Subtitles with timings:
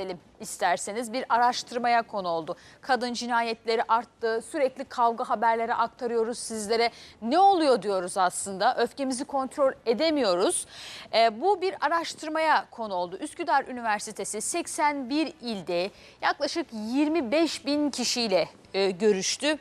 [0.00, 2.56] edelim isterseniz bir araştırmaya konu oldu.
[2.80, 4.42] Kadın cinayetleri arttı.
[4.50, 6.90] Sürekli kavga haberleri aktarıyoruz sizlere.
[7.22, 8.76] Ne oluyor diyoruz aslında.
[8.76, 10.66] Öfkemizi kontrol edemiyoruz.
[11.14, 13.16] Ee, bu bir araştırmaya konu oldu.
[13.16, 15.90] Üsküdar Üniversitesi 81 ilde
[16.22, 19.58] yaklaşık 25 bin kişiyle e, görüştü.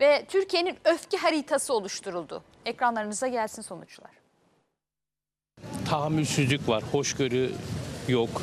[0.00, 2.42] Ve Türkiye'nin öfke haritası oluşturuldu.
[2.66, 4.10] Ekranlarınıza gelsin sonuçlar.
[5.88, 7.52] tahammülsüzlük var, hoşgörü
[8.08, 8.42] yok.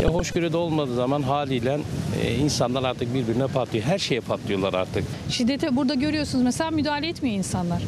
[0.00, 1.78] E, hoşgörü de olmadığı zaman haliyle
[2.22, 3.84] e, insanlar artık birbirine patlıyor.
[3.84, 5.04] Her şeye patlıyorlar artık.
[5.30, 7.82] Şiddete burada görüyorsunuz mesela müdahale etmiyor insanlar.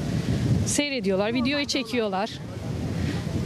[0.67, 2.31] Seyrediyorlar, videoyu çekiyorlar.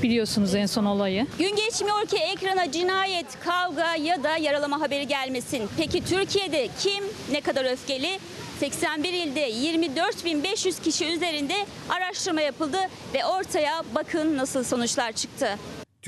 [0.02, 1.26] Biliyorsunuz en son olayı.
[1.38, 5.62] Gün geçmiyor ki ekrana cinayet, kavga ya da yaralama haberi gelmesin.
[5.76, 8.18] Peki Türkiye'de kim ne kadar öfkeli?
[8.60, 11.54] 81 ilde 24.500 kişi üzerinde
[11.88, 12.78] araştırma yapıldı
[13.14, 15.48] ve ortaya bakın nasıl sonuçlar çıktı.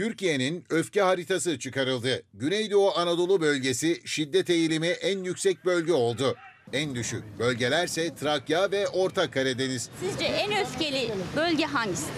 [0.00, 2.22] Türkiye'nin öfke haritası çıkarıldı.
[2.34, 6.36] Güneydoğu Anadolu bölgesi şiddet eğilimi en yüksek bölge oldu.
[6.72, 9.88] En düşük bölgelerse Trakya ve Orta Karadeniz.
[10.00, 12.12] Sizce en öfkeli bölge hangisidir?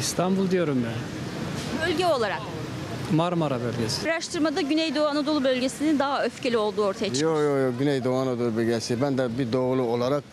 [0.00, 1.88] İstanbul diyorum ben.
[1.88, 2.40] Bölge olarak.
[3.12, 4.10] Marmara bölgesi.
[4.10, 7.24] Araştırmada Güneydoğu Anadolu bölgesinin daha öfkeli olduğu ortaya çıktı.
[7.24, 9.02] Yo yo yo Güneydoğu Anadolu bölgesi.
[9.02, 10.24] Ben de bir doğulu olarak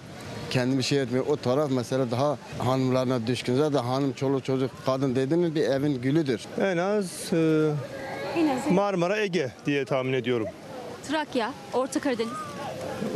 [0.53, 1.25] kendimi şey etmiyor.
[1.27, 3.55] O taraf mesela daha hanımlarına düşkün.
[3.55, 6.41] Zaten hanım, çoluk, çocuk, kadın dedi mi bir evin gülüdür.
[6.61, 7.71] En az e,
[8.71, 10.47] Marmara Ege diye tahmin ediyorum.
[11.07, 12.52] Trakya, Orta Karadeniz.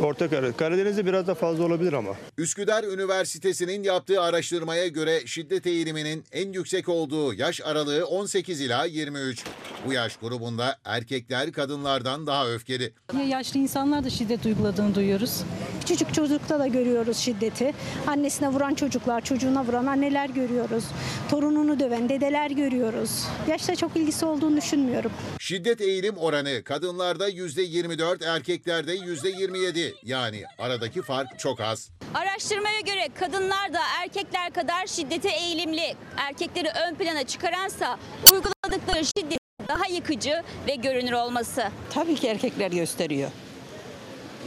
[0.02, 2.10] Orta Kar- Karadeniz'de biraz da fazla olabilir ama.
[2.38, 9.44] Üsküdar Üniversitesi'nin yaptığı araştırmaya göre şiddet eğiliminin en yüksek olduğu yaş aralığı 18 ila 23.
[9.86, 12.92] Bu yaş grubunda erkekler kadınlardan daha öfkeli.
[13.28, 15.42] Yaşlı insanlar da şiddet uyguladığını duyuyoruz.
[15.80, 17.74] Küçücük çocukta da görüyoruz şiddeti.
[18.06, 20.84] Annesine vuran çocuklar, çocuğuna vuran anneler görüyoruz.
[21.30, 23.24] Torununu döven dedeler görüyoruz.
[23.48, 25.10] Yaşla çok ilgisi olduğunu düşünmüyorum.
[25.38, 29.67] Şiddet eğilim oranı kadınlarda %24, erkeklerde %27.
[30.02, 31.90] Yani aradaki fark çok az.
[32.14, 35.94] Araştırmaya göre kadınlar da erkekler kadar şiddete eğilimli.
[36.16, 37.98] Erkekleri ön plana çıkaransa
[38.32, 39.38] uyguladıkları şiddet
[39.68, 41.64] daha yıkıcı ve görünür olması.
[41.90, 43.30] Tabii ki erkekler gösteriyor.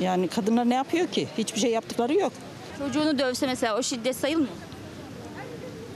[0.01, 1.27] Yani kadınlar ne yapıyor ki?
[1.37, 2.33] Hiçbir şey yaptıkları yok.
[2.77, 4.55] Çocuğunu dövse mesela o şiddet sayılmıyor.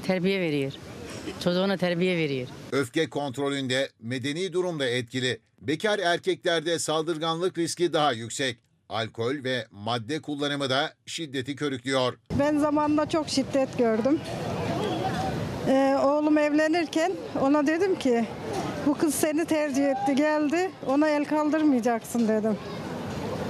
[0.04, 0.72] Terbiye veriyor.
[1.44, 2.48] Çocuğuna terbiye veriyor.
[2.72, 5.40] Öfke kontrolünde medeni durum da etkili.
[5.62, 8.58] Bekar erkeklerde saldırganlık riski daha yüksek.
[8.90, 12.18] Alkol ve madde kullanımı da şiddeti körüklüyor.
[12.40, 14.20] Ben zamanında çok şiddet gördüm.
[15.68, 18.26] Ee, oğlum evlenirken ona dedim ki
[18.86, 22.58] bu kız seni tercih etti geldi ona el kaldırmayacaksın dedim.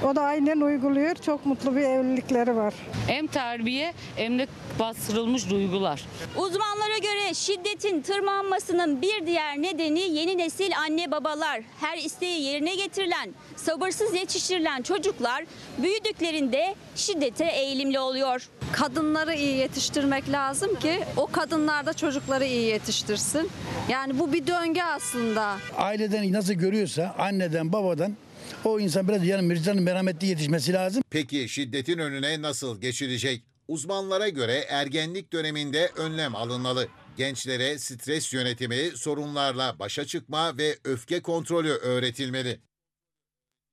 [0.06, 1.14] O da aynen uyguluyor.
[1.14, 2.74] Çok mutlu bir evlilikleri var.
[3.06, 4.46] Hem terbiye hem de
[4.78, 6.04] bastırılmış duygular.
[6.36, 11.60] Uzmanlara göre şiddetin tırmanmasının bir diğer nedeni yeni nesil anne babalar.
[11.80, 15.44] Her isteği yerine getirilen, sabırsız yetiştirilen çocuklar
[15.78, 18.48] büyüdüklerinde şiddete eğilimli oluyor.
[18.72, 23.50] kadınları iyi yetiştirmek lazım ki o kadınlar da çocukları iyi yetiştirsin.
[23.88, 25.56] Yani bu bir döngü aslında.
[25.76, 28.16] aileden nasıl görüyorsa anneden babadan
[28.66, 31.02] o insan biraz yanı vicdanın merhametli yetişmesi lazım.
[31.10, 33.42] Peki şiddetin önüne nasıl geçilecek?
[33.68, 36.88] Uzmanlara göre ergenlik döneminde önlem alınmalı.
[37.16, 42.60] Gençlere stres yönetimi, sorunlarla başa çıkma ve öfke kontrolü öğretilmeli.